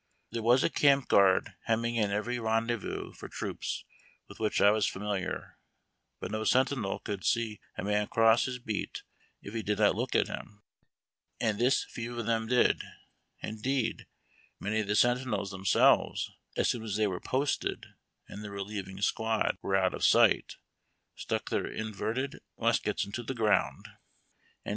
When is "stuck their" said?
21.13-21.67